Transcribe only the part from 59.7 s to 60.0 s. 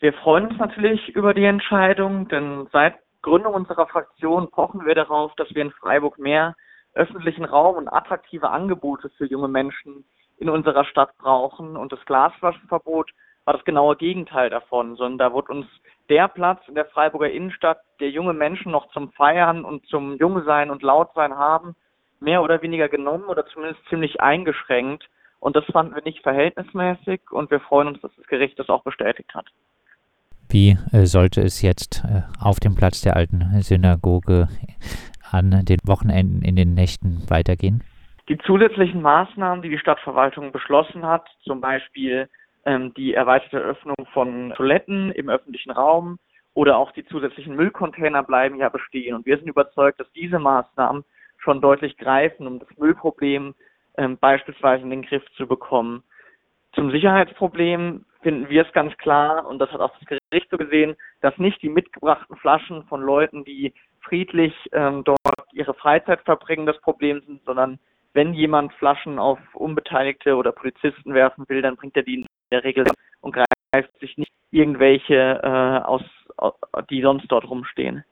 hat auch